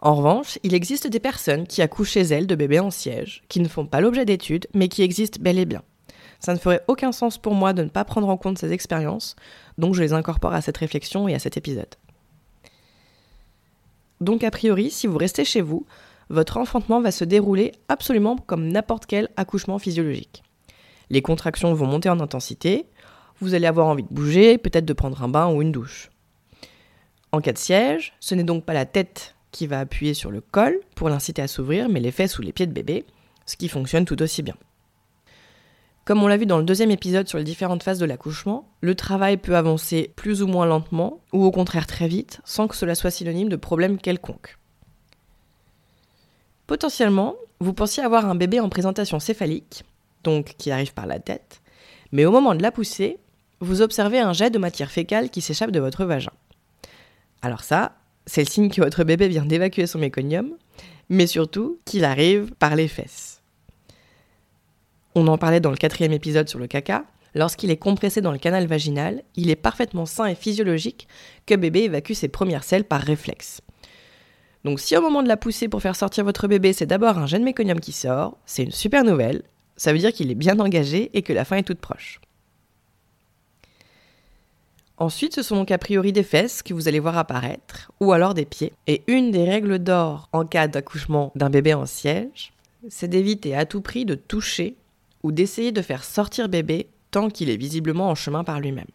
En 0.00 0.14
revanche, 0.14 0.58
il 0.62 0.74
existe 0.74 1.08
des 1.08 1.18
personnes 1.18 1.66
qui 1.66 1.82
accouchent 1.82 2.12
chez 2.12 2.22
elles 2.22 2.46
de 2.46 2.54
bébés 2.54 2.78
en 2.78 2.92
siège, 2.92 3.42
qui 3.48 3.58
ne 3.58 3.68
font 3.68 3.86
pas 3.86 4.00
l'objet 4.00 4.24
d'études, 4.24 4.68
mais 4.72 4.88
qui 4.88 5.02
existent 5.02 5.40
bel 5.42 5.58
et 5.58 5.66
bien. 5.66 5.82
Ça 6.38 6.54
ne 6.54 6.58
ferait 6.58 6.84
aucun 6.86 7.10
sens 7.10 7.36
pour 7.36 7.54
moi 7.54 7.72
de 7.72 7.82
ne 7.82 7.88
pas 7.88 8.04
prendre 8.04 8.28
en 8.28 8.36
compte 8.36 8.58
ces 8.58 8.72
expériences, 8.72 9.34
donc 9.76 9.94
je 9.94 10.02
les 10.02 10.12
incorpore 10.12 10.52
à 10.52 10.60
cette 10.60 10.76
réflexion 10.76 11.26
et 11.26 11.34
à 11.34 11.40
cet 11.40 11.56
épisode. 11.56 11.96
Donc 14.20 14.44
a 14.44 14.50
priori, 14.52 14.90
si 14.90 15.08
vous 15.08 15.18
restez 15.18 15.44
chez 15.44 15.60
vous, 15.60 15.84
votre 16.28 16.58
enfantement 16.58 17.00
va 17.00 17.10
se 17.10 17.24
dérouler 17.24 17.72
absolument 17.88 18.36
comme 18.36 18.68
n'importe 18.68 19.06
quel 19.06 19.28
accouchement 19.36 19.78
physiologique. 19.78 20.42
Les 21.10 21.22
contractions 21.22 21.72
vont 21.74 21.86
monter 21.86 22.10
en 22.10 22.20
intensité, 22.20 22.86
vous 23.40 23.54
allez 23.54 23.66
avoir 23.66 23.86
envie 23.86 24.02
de 24.02 24.12
bouger, 24.12 24.58
peut-être 24.58 24.84
de 24.84 24.92
prendre 24.92 25.22
un 25.22 25.28
bain 25.28 25.48
ou 25.52 25.62
une 25.62 25.72
douche. 25.72 26.10
En 27.32 27.40
cas 27.40 27.52
de 27.52 27.58
siège, 27.58 28.14
ce 28.20 28.34
n'est 28.34 28.44
donc 28.44 28.64
pas 28.64 28.72
la 28.72 28.86
tête 28.86 29.34
qui 29.50 29.66
va 29.66 29.80
appuyer 29.80 30.14
sur 30.14 30.30
le 30.30 30.40
col 30.40 30.80
pour 30.94 31.08
l'inciter 31.08 31.42
à 31.42 31.48
s'ouvrir, 31.48 31.88
mais 31.88 32.00
les 32.00 32.10
fesses 32.10 32.38
ou 32.38 32.42
les 32.42 32.52
pieds 32.52 32.66
de 32.66 32.72
bébé, 32.72 33.04
ce 33.46 33.56
qui 33.56 33.68
fonctionne 33.68 34.04
tout 34.04 34.20
aussi 34.22 34.42
bien. 34.42 34.56
Comme 36.04 36.22
on 36.22 36.26
l'a 36.26 36.38
vu 36.38 36.46
dans 36.46 36.56
le 36.56 36.64
deuxième 36.64 36.90
épisode 36.90 37.28
sur 37.28 37.36
les 37.36 37.44
différentes 37.44 37.82
phases 37.82 37.98
de 37.98 38.06
l'accouchement, 38.06 38.66
le 38.80 38.94
travail 38.94 39.36
peut 39.36 39.56
avancer 39.56 40.10
plus 40.16 40.42
ou 40.42 40.46
moins 40.46 40.64
lentement, 40.64 41.20
ou 41.34 41.44
au 41.44 41.50
contraire 41.50 41.86
très 41.86 42.08
vite, 42.08 42.40
sans 42.44 42.66
que 42.66 42.76
cela 42.76 42.94
soit 42.94 43.10
synonyme 43.10 43.50
de 43.50 43.56
problème 43.56 43.98
quelconque. 43.98 44.56
Potentiellement, 46.66 47.36
vous 47.60 47.74
pensiez 47.74 48.02
avoir 48.02 48.24
un 48.24 48.34
bébé 48.34 48.58
en 48.58 48.70
présentation 48.70 49.20
céphalique, 49.20 49.84
donc 50.24 50.54
qui 50.56 50.70
arrive 50.70 50.94
par 50.94 51.06
la 51.06 51.18
tête, 51.18 51.60
mais 52.12 52.24
au 52.24 52.30
moment 52.30 52.54
de 52.54 52.62
la 52.62 52.72
pousser, 52.72 53.18
vous 53.60 53.82
observez 53.82 54.20
un 54.20 54.32
jet 54.32 54.50
de 54.50 54.58
matière 54.58 54.90
fécale 54.90 55.30
qui 55.30 55.40
s'échappe 55.40 55.70
de 55.70 55.80
votre 55.80 56.04
vagin. 56.04 56.32
Alors 57.42 57.62
ça, 57.62 57.96
c'est 58.26 58.42
le 58.42 58.50
signe 58.50 58.70
que 58.70 58.80
votre 58.80 59.04
bébé 59.04 59.28
vient 59.28 59.44
d'évacuer 59.44 59.86
son 59.86 59.98
méconium, 59.98 60.54
mais 61.08 61.26
surtout 61.26 61.78
qu'il 61.84 62.04
arrive 62.04 62.52
par 62.58 62.76
les 62.76 62.88
fesses. 62.88 63.42
On 65.14 65.26
en 65.26 65.38
parlait 65.38 65.60
dans 65.60 65.70
le 65.70 65.76
quatrième 65.76 66.12
épisode 66.12 66.48
sur 66.48 66.58
le 66.58 66.66
caca. 66.66 67.04
Lorsqu'il 67.34 67.70
est 67.70 67.76
compressé 67.76 68.20
dans 68.20 68.32
le 68.32 68.38
canal 68.38 68.66
vaginal, 68.66 69.22
il 69.36 69.50
est 69.50 69.56
parfaitement 69.56 70.06
sain 70.06 70.26
et 70.26 70.34
physiologique 70.34 71.08
que 71.46 71.54
bébé 71.54 71.80
évacue 71.80 72.12
ses 72.12 72.28
premières 72.28 72.64
selles 72.64 72.84
par 72.84 73.00
réflexe. 73.00 73.60
Donc 74.64 74.80
si 74.80 74.96
au 74.96 75.00
moment 75.00 75.22
de 75.22 75.28
la 75.28 75.36
poussée 75.36 75.68
pour 75.68 75.82
faire 75.82 75.96
sortir 75.96 76.24
votre 76.24 76.48
bébé, 76.48 76.72
c'est 76.72 76.86
d'abord 76.86 77.18
un 77.18 77.26
jeune 77.26 77.44
méconium 77.44 77.80
qui 77.80 77.92
sort, 77.92 78.36
c'est 78.44 78.64
une 78.64 78.72
super 78.72 79.04
nouvelle, 79.04 79.42
ça 79.76 79.92
veut 79.92 79.98
dire 79.98 80.12
qu'il 80.12 80.30
est 80.30 80.34
bien 80.34 80.58
engagé 80.58 81.10
et 81.14 81.22
que 81.22 81.32
la 81.32 81.44
fin 81.44 81.56
est 81.56 81.62
toute 81.62 81.80
proche. 81.80 82.20
Ensuite, 85.00 85.34
ce 85.36 85.42
sont 85.42 85.56
donc 85.56 85.70
a 85.70 85.78
priori 85.78 86.12
des 86.12 86.24
fesses 86.24 86.62
que 86.62 86.74
vous 86.74 86.88
allez 86.88 86.98
voir 86.98 87.16
apparaître, 87.16 87.92
ou 88.00 88.12
alors 88.12 88.34
des 88.34 88.44
pieds. 88.44 88.72
Et 88.88 89.02
une 89.06 89.30
des 89.30 89.44
règles 89.44 89.78
d'or 89.78 90.28
en 90.32 90.44
cas 90.44 90.66
d'accouchement 90.66 91.30
d'un 91.36 91.50
bébé 91.50 91.72
en 91.72 91.86
siège, 91.86 92.52
c'est 92.88 93.06
d'éviter 93.08 93.54
à 93.54 93.64
tout 93.64 93.80
prix 93.80 94.04
de 94.04 94.16
toucher 94.16 94.74
ou 95.22 95.30
d'essayer 95.30 95.70
de 95.70 95.82
faire 95.82 96.02
sortir 96.02 96.48
bébé 96.48 96.88
tant 97.12 97.30
qu'il 97.30 97.48
est 97.48 97.56
visiblement 97.56 98.10
en 98.10 98.16
chemin 98.16 98.42
par 98.42 98.58
lui-même. 98.60 98.86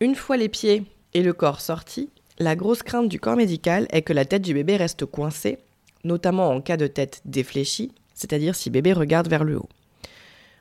Une 0.00 0.16
fois 0.16 0.36
les 0.36 0.48
pieds 0.48 0.82
et 1.14 1.22
le 1.22 1.32
corps 1.32 1.60
sortis, 1.60 2.10
la 2.40 2.56
grosse 2.56 2.82
crainte 2.82 3.08
du 3.08 3.20
corps 3.20 3.36
médical 3.36 3.86
est 3.90 4.02
que 4.02 4.12
la 4.12 4.24
tête 4.24 4.42
du 4.42 4.52
bébé 4.52 4.76
reste 4.76 5.06
coincée, 5.06 5.58
notamment 6.02 6.50
en 6.50 6.60
cas 6.60 6.76
de 6.76 6.88
tête 6.88 7.22
défléchie, 7.24 7.92
c'est-à-dire 8.14 8.56
si 8.56 8.70
bébé 8.70 8.92
regarde 8.92 9.28
vers 9.28 9.44
le 9.44 9.58
haut. 9.58 9.68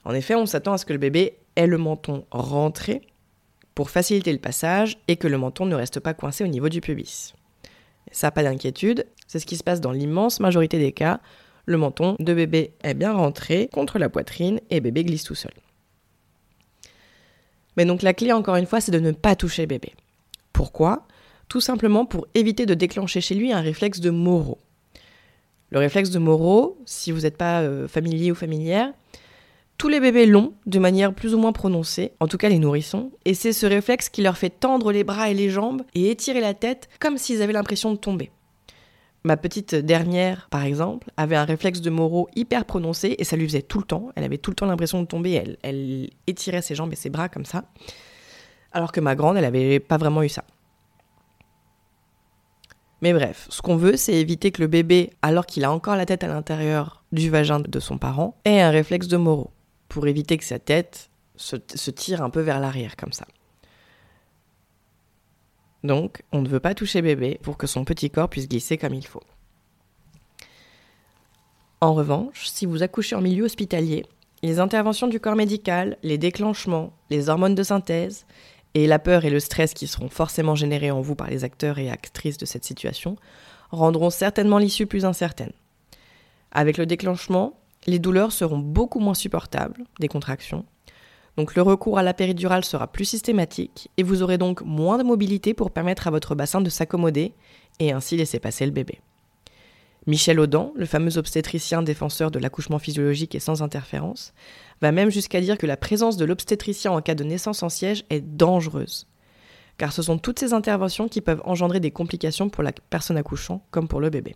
En 0.05 0.13
effet, 0.13 0.35
on 0.35 0.45
s'attend 0.45 0.73
à 0.73 0.77
ce 0.77 0.85
que 0.85 0.93
le 0.93 1.00
bébé 1.00 1.38
ait 1.55 1.67
le 1.67 1.77
menton 1.77 2.25
rentré 2.31 3.01
pour 3.75 3.89
faciliter 3.89 4.31
le 4.31 4.39
passage 4.39 4.98
et 5.07 5.15
que 5.15 5.27
le 5.27 5.38
menton 5.38 5.65
ne 5.65 5.75
reste 5.75 6.00
pas 6.00 6.13
coincé 6.13 6.43
au 6.43 6.48
niveau 6.48 6.69
du 6.69 6.81
pubis. 6.81 7.33
ça, 8.12 8.31
pas 8.31 8.43
d'inquiétude, 8.43 9.05
c'est 9.27 9.39
ce 9.39 9.45
qui 9.45 9.57
se 9.57 9.63
passe 9.63 9.81
dans 9.81 9.91
l'immense 9.91 10.39
majorité 10.39 10.77
des 10.77 10.91
cas. 10.91 11.19
Le 11.65 11.77
menton 11.77 12.15
de 12.19 12.33
bébé 12.33 12.74
est 12.83 12.93
bien 12.93 13.13
rentré 13.13 13.69
contre 13.72 13.98
la 13.98 14.10
poitrine 14.10 14.60
et 14.69 14.81
bébé 14.81 15.03
glisse 15.03 15.24
tout 15.24 15.36
seul. 15.36 15.53
Mais 17.77 17.86
donc 17.86 18.01
la 18.01 18.13
clé, 18.13 18.31
encore 18.31 18.57
une 18.57 18.65
fois, 18.65 18.81
c'est 18.81 18.91
de 18.91 19.00
ne 19.00 19.12
pas 19.12 19.36
toucher 19.36 19.65
bébé. 19.65 19.93
Pourquoi? 20.51 21.07
Tout 21.48 21.62
simplement 21.62 22.05
pour 22.05 22.27
éviter 22.36 22.65
de 22.65 22.74
déclencher 22.74 23.22
chez 23.22 23.36
lui 23.36 23.51
un 23.51 23.62
réflexe 23.62 24.00
de 24.00 24.10
Moreau. 24.10 24.60
Le 25.69 25.79
réflexe 25.79 26.12
de 26.12 26.19
Moreau, 26.19 26.77
si 26.86 27.12
vous 27.12 27.22
n'êtes 27.22 27.38
pas 27.38 27.62
euh, 27.62 27.88
familier 27.88 28.31
ou 28.31 28.36
familière, 28.36 28.93
tous 29.77 29.89
les 29.89 29.99
bébés 29.99 30.25
l'ont 30.25 30.53
de 30.65 30.79
manière 30.79 31.13
plus 31.13 31.33
ou 31.33 31.37
moins 31.37 31.51
prononcée, 31.51 32.13
en 32.19 32.27
tout 32.27 32.37
cas 32.37 32.49
les 32.49 32.59
nourrissons, 32.59 33.11
et 33.25 33.33
c'est 33.33 33.53
ce 33.53 33.65
réflexe 33.65 34.09
qui 34.09 34.21
leur 34.21 34.37
fait 34.37 34.49
tendre 34.49 34.91
les 34.91 35.03
bras 35.03 35.29
et 35.29 35.33
les 35.33 35.49
jambes 35.49 35.81
et 35.93 36.09
étirer 36.09 36.41
la 36.41 36.53
tête 36.53 36.87
comme 36.99 37.17
s'ils 37.17 37.41
avaient 37.41 37.53
l'impression 37.53 37.91
de 37.91 37.97
tomber. 37.97 38.31
Ma 39.25 39.37
petite 39.37 39.75
dernière, 39.75 40.49
par 40.49 40.63
exemple, 40.63 41.09
avait 41.15 41.37
un 41.37 41.45
réflexe 41.45 41.79
de 41.79 41.89
Moreau 41.89 42.27
hyper 42.35 42.65
prononcé 42.65 43.15
et 43.17 43.23
ça 43.23 43.37
lui 43.37 43.47
faisait 43.47 43.61
tout 43.61 43.77
le 43.77 43.85
temps. 43.85 44.09
Elle 44.15 44.25
avait 44.25 44.37
tout 44.37 44.51
le 44.51 44.55
temps 44.55 44.65
l'impression 44.65 45.01
de 45.01 45.07
tomber. 45.07 45.31
Elle, 45.31 45.57
elle 45.63 46.09
étirait 46.27 46.61
ses 46.61 46.75
jambes 46.75 46.91
et 46.91 46.97
ses 46.97 47.09
bras 47.09 47.29
comme 47.29 47.45
ça. 47.45 47.63
Alors 48.73 48.91
que 48.91 48.99
ma 48.99 49.15
grande, 49.15 49.37
elle 49.37 49.43
n'avait 49.43 49.79
pas 49.79 49.95
vraiment 49.95 50.23
eu 50.23 50.29
ça. 50.29 50.43
Mais 53.01 53.13
bref, 53.13 53.47
ce 53.49 53.61
qu'on 53.61 53.77
veut, 53.77 53.95
c'est 53.95 54.13
éviter 54.13 54.51
que 54.51 54.61
le 54.61 54.67
bébé, 54.67 55.11
alors 55.21 55.45
qu'il 55.45 55.63
a 55.63 55.71
encore 55.71 55.95
la 55.95 56.05
tête 56.05 56.25
à 56.25 56.27
l'intérieur 56.27 57.05
du 57.13 57.29
vagin 57.29 57.61
de 57.61 57.79
son 57.79 57.97
parent, 57.97 58.35
ait 58.43 58.61
un 58.61 58.71
réflexe 58.71 59.07
de 59.07 59.15
Moreau 59.15 59.51
pour 59.93 60.07
éviter 60.07 60.38
que 60.39 60.43
sa 60.43 60.57
tête 60.57 61.12
se, 61.35 61.55
tire 61.91 62.23
un 62.23 62.31
peu 62.31 62.41
vers 62.41 62.59
l'arrière 62.59 62.95
comme 62.95 63.13
ça. 63.13 63.27
Donc, 65.83 66.23
on 66.31 66.41
ne 66.41 66.50
veut 66.50 66.59
pas 66.59 66.73
toucher 66.73 67.03
bébé 67.03 67.39
pour 67.43 67.57
que 67.57 67.67
son 67.67 67.85
petit 67.85 68.09
corps 68.09 68.27
puisse 68.27 68.50
glisser 68.50 68.79
comme 68.79 68.95
il 68.95 69.05
faut. 69.05 69.21
En 71.79 71.93
revanche, 71.93 72.47
si 72.47 72.65
vous 72.65 72.81
accouchez 72.81 73.15
en 73.15 73.21
milieu 73.21 73.43
hospitalier, 73.43 74.03
les 74.41 74.59
interventions 74.59 75.07
du 75.07 75.19
corps 75.19 75.35
médical, 75.35 75.97
les 76.01 76.17
déclenchements, 76.17 76.91
les 77.12 77.29
hormones 77.29 77.53
de 77.53 77.62
synthèse 77.62 78.25
et 78.73 78.88
la 78.88 78.97
peur 78.97 79.25
et 79.25 79.29
le 79.29 79.39
stress 79.39 79.75
qui 79.75 79.85
seront 79.85 80.09
forcément 80.09 80.55
générés 80.55 80.89
en 80.89 81.01
vous 81.01 81.13
par 81.13 81.29
les 81.29 81.43
acteurs 81.43 81.77
et 81.77 81.91
actrices 81.91 82.39
de 82.39 82.47
cette 82.47 82.65
situation 82.65 83.15
rendront 83.69 84.09
certainement 84.09 84.57
l'issue 84.57 84.88
plus 84.88 85.05
incertaine. 85.05 85.53
Avec 86.51 86.77
le 86.77 86.88
déclenchement, 86.88 87.59
les 87.87 87.99
douleurs 87.99 88.31
seront 88.31 88.59
beaucoup 88.59 88.99
moins 88.99 89.13
supportables, 89.13 89.83
des 89.99 90.07
contractions. 90.07 90.65
Donc 91.37 91.55
le 91.55 91.61
recours 91.61 91.97
à 91.97 92.03
la 92.03 92.13
péridurale 92.13 92.63
sera 92.63 92.87
plus 92.87 93.05
systématique 93.05 93.89
et 93.97 94.03
vous 94.03 94.21
aurez 94.21 94.37
donc 94.37 94.61
moins 94.61 94.97
de 94.97 95.03
mobilité 95.03 95.53
pour 95.53 95.71
permettre 95.71 96.07
à 96.07 96.11
votre 96.11 96.35
bassin 96.35 96.61
de 96.61 96.69
s'accommoder 96.69 97.33
et 97.79 97.91
ainsi 97.91 98.17
laisser 98.17 98.39
passer 98.39 98.65
le 98.65 98.71
bébé. 98.71 99.01
Michel 100.05 100.39
Audin, 100.39 100.71
le 100.75 100.85
fameux 100.85 101.17
obstétricien 101.17 101.81
défenseur 101.81 102.29
de 102.29 102.37
l'accouchement 102.37 102.77
physiologique 102.77 103.35
et 103.35 103.39
sans 103.39 103.63
interférence, 103.63 104.33
va 104.81 104.91
même 104.91 105.09
jusqu'à 105.09 105.39
dire 105.39 105.57
que 105.57 105.65
la 105.65 105.77
présence 105.77 106.17
de 106.17 106.25
l'obstétricien 106.25 106.91
en 106.91 107.01
cas 107.01 107.15
de 107.15 107.23
naissance 107.23 107.63
en 107.63 107.69
siège 107.69 108.03
est 108.09 108.19
dangereuse. 108.19 109.07
Car 109.77 109.93
ce 109.93 110.03
sont 110.03 110.17
toutes 110.17 110.39
ces 110.39 110.53
interventions 110.53 111.07
qui 111.07 111.21
peuvent 111.21 111.41
engendrer 111.45 111.79
des 111.79 111.91
complications 111.91 112.49
pour 112.49 112.63
la 112.63 112.73
personne 112.89 113.17
accouchant 113.17 113.65
comme 113.71 113.87
pour 113.87 114.01
le 114.01 114.09
bébé. 114.09 114.35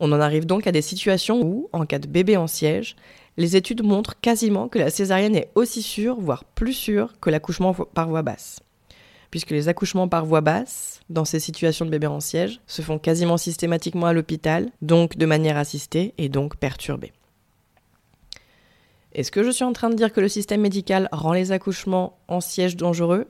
On 0.00 0.12
en 0.12 0.20
arrive 0.20 0.46
donc 0.46 0.66
à 0.66 0.72
des 0.72 0.82
situations 0.82 1.42
où, 1.42 1.68
en 1.72 1.84
cas 1.84 1.98
de 1.98 2.08
bébé 2.08 2.38
en 2.38 2.46
siège, 2.46 2.96
les 3.36 3.54
études 3.54 3.84
montrent 3.84 4.18
quasiment 4.18 4.66
que 4.68 4.78
la 4.78 4.90
césarienne 4.90 5.36
est 5.36 5.50
aussi 5.54 5.82
sûre, 5.82 6.18
voire 6.18 6.44
plus 6.44 6.72
sûre, 6.72 7.12
que 7.20 7.28
l'accouchement 7.28 7.74
par 7.74 8.08
voie 8.08 8.22
basse. 8.22 8.60
Puisque 9.30 9.50
les 9.50 9.68
accouchements 9.68 10.08
par 10.08 10.24
voie 10.24 10.40
basse, 10.40 11.00
dans 11.10 11.26
ces 11.26 11.38
situations 11.38 11.84
de 11.84 11.90
bébé 11.90 12.06
en 12.06 12.20
siège, 12.20 12.60
se 12.66 12.80
font 12.80 12.98
quasiment 12.98 13.36
systématiquement 13.36 14.06
à 14.06 14.14
l'hôpital, 14.14 14.70
donc 14.80 15.18
de 15.18 15.26
manière 15.26 15.58
assistée 15.58 16.14
et 16.16 16.30
donc 16.30 16.56
perturbée. 16.56 17.12
Est-ce 19.12 19.30
que 19.30 19.42
je 19.42 19.50
suis 19.50 19.64
en 19.64 19.72
train 19.72 19.90
de 19.90 19.96
dire 19.96 20.12
que 20.12 20.20
le 20.20 20.28
système 20.28 20.62
médical 20.62 21.08
rend 21.12 21.34
les 21.34 21.52
accouchements 21.52 22.18
en 22.26 22.40
siège 22.40 22.76
dangereux? 22.76 23.28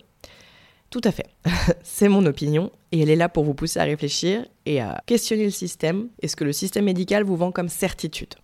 Tout 0.91 1.01
à 1.05 1.13
fait. 1.13 1.27
C'est 1.83 2.09
mon 2.09 2.27
opinion 2.27 2.71
et 2.93 3.01
elle 3.01 3.11
est 3.11 3.17
là 3.17 3.29
pour 3.29 3.45
vous 3.45 3.55
pousser 3.55 3.81
à 3.81 3.85
réfléchir 3.85 4.45
et 4.71 4.81
à 4.81 5.03
questionner 5.05 5.45
le 5.45 5.51
système 5.51 6.09
et 6.23 6.29
ce 6.29 6.37
que 6.37 6.45
le 6.45 6.53
système 6.53 6.85
médical 6.85 7.25
vous 7.25 7.37
vend 7.37 7.51
comme 7.51 7.69
certitude. 7.69 8.37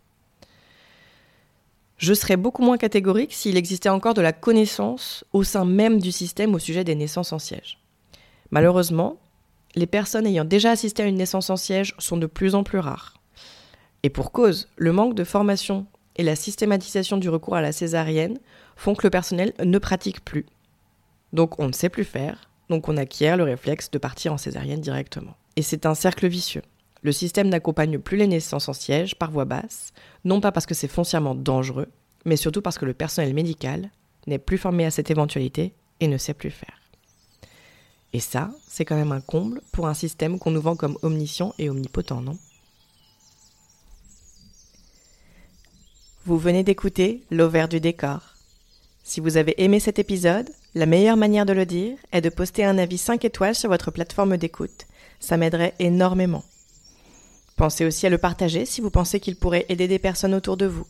Je 1.99 2.13
serais 2.15 2.37
beaucoup 2.37 2.63
moins 2.63 2.79
catégorique 2.79 3.33
s'il 3.33 3.57
existait 3.57 3.89
encore 3.91 4.15
de 4.15 4.21
la 4.21 4.33
connaissance 4.33 5.25
au 5.33 5.45
sein 5.45 5.65
même 5.65 6.01
du 6.01 6.11
système 6.11 6.53
au 6.55 6.59
sujet 6.59 6.83
des 6.83 6.97
naissances 6.97 7.33
en 7.33 7.39
siège. 7.39 7.79
Malheureusement, 8.51 9.19
les 9.77 9.87
personnes 9.87 10.27
ayant 10.27 10.45
déjà 10.45 10.73
assisté 10.73 11.05
à 11.05 11.07
une 11.07 11.17
naissance 11.17 11.49
en 11.49 11.57
siège 11.57 11.95
sont 11.99 12.17
de 12.17 12.27
plus 12.27 12.57
en 12.57 12.65
plus 12.65 12.81
rares. 12.81 13.21
Et 14.03 14.11
pour 14.11 14.33
cause, 14.33 14.69
le 14.77 14.93
manque 14.93 15.15
de 15.15 15.25
formation 15.25 15.87
et 16.17 16.25
la 16.25 16.35
systématisation 16.35 17.19
du 17.19 17.29
recours 17.29 17.55
à 17.55 17.63
la 17.63 17.73
césarienne 17.73 18.39
font 18.75 18.95
que 18.95 19.07
le 19.07 19.11
personnel 19.11 19.53
ne 19.65 19.79
pratique 19.79 20.25
plus. 20.25 20.47
Donc 21.33 21.61
on 21.61 21.69
ne 21.69 21.73
sait 21.73 21.89
plus 21.89 22.05
faire, 22.05 22.51
donc 22.69 22.89
on 22.89 22.97
acquiert 22.97 23.37
le 23.37 23.45
réflexe 23.45 23.93
de 23.93 23.99
partir 23.99 24.33
en 24.33 24.39
césarienne 24.39 24.81
directement. 24.81 25.37
Et 25.57 25.63
c'est 25.63 25.87
un 25.87 25.95
cercle 25.95 26.29
vicieux. 26.29 26.63
Le 27.03 27.13
système 27.13 27.49
n'accompagne 27.49 27.99
plus 27.99 28.17
les 28.17 28.27
naissances 28.27 28.69
en 28.69 28.73
siège 28.73 29.17
par 29.17 29.31
voie 29.31 29.45
basse, 29.45 29.93
non 30.25 30.41
pas 30.41 30.53
parce 30.53 30.67
que 30.67 30.75
c'est 30.75 30.89
foncièrement 30.89 31.35
dangereux, 31.35 31.89
mais 32.25 32.37
surtout 32.37 32.63
parce 32.63 32.79
que 32.79 32.85
le 32.85 32.95
personnel 32.95 33.33
médical 33.33 33.91
n'est 34.27 34.39
plus 34.39 34.59
formé 34.59 34.85
à 34.85 34.91
cette 34.91 35.11
éventualité 35.11 35.75
et 36.01 36.09
ne 36.09 36.19
sait 36.19 36.35
plus 36.35 36.51
faire. 36.51 36.81
Et 38.13 38.21
ça, 38.21 38.51
c'est 38.67 38.85
quand 38.85 38.97
même 38.97 39.13
un 39.13 39.21
comble 39.21 39.61
pour 39.73 39.87
un 39.87 39.95
système 39.95 40.39
qu'on 40.39 40.51
nous 40.51 40.61
vend 40.61 40.77
comme 40.77 40.99
omniscient 41.03 41.55
et 41.59 41.71
omnipotent, 41.71 42.21
non? 42.21 42.39
Vous 46.25 46.39
venez 46.39 46.65
d'écouter 46.65 47.23
L'Auvert 47.31 47.69
du 47.69 47.79
décor. 47.79 48.35
Si 49.05 49.21
vous 49.21 49.37
avez 49.37 49.63
aimé 49.63 49.79
cet 49.79 50.01
épisode, 50.01 50.51
la 50.75 50.87
meilleure 50.87 51.17
manière 51.17 51.47
de 51.47 51.53
le 51.53 51.67
dire 51.67 51.97
est 52.11 52.21
de 52.21 52.29
poster 52.29 52.65
un 52.65 52.79
avis 52.79 52.99
5 52.99 53.25
étoiles 53.25 53.55
sur 53.55 53.71
votre 53.71 53.93
plateforme 53.93 54.37
d'écoute. 54.37 54.87
Ça 55.21 55.37
m'aiderait 55.37 55.75
énormément. 55.79 56.45
Pensez 57.57 57.85
aussi 57.85 58.07
à 58.07 58.11
le 58.11 58.19
partager 58.19 58.67
si 58.67 58.81
vous 58.81 58.91
pensez 58.91 59.19
qu'il 59.19 59.37
pourrait 59.37 59.67
aider 59.69 59.89
des 59.89 59.99
personnes 59.99 60.35
autour 60.35 60.57
de 60.57 60.67
vous. 60.67 60.87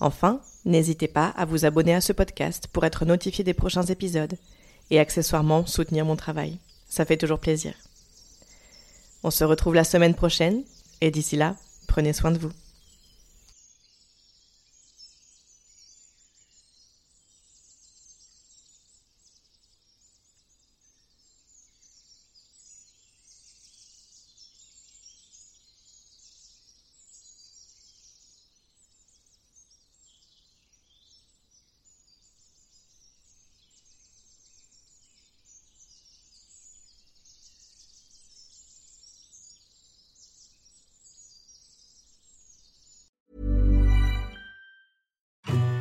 Enfin, 0.00 0.40
n'hésitez 0.64 1.08
pas 1.08 1.28
à 1.36 1.44
vous 1.44 1.64
abonner 1.64 1.94
à 1.94 2.00
ce 2.00 2.12
podcast 2.12 2.68
pour 2.72 2.84
être 2.84 3.04
notifié 3.04 3.44
des 3.44 3.54
prochains 3.54 3.84
épisodes 3.84 4.36
et 4.90 5.00
accessoirement 5.00 5.66
soutenir 5.66 6.04
mon 6.04 6.16
travail. 6.16 6.58
Ça 6.88 7.04
fait 7.04 7.16
toujours 7.16 7.40
plaisir. 7.40 7.74
On 9.24 9.30
se 9.30 9.44
retrouve 9.44 9.74
la 9.74 9.84
semaine 9.84 10.14
prochaine 10.14 10.62
et 11.00 11.10
d'ici 11.10 11.36
là, 11.36 11.56
prenez 11.88 12.12
soin 12.12 12.30
de 12.30 12.38
vous. 12.38 12.52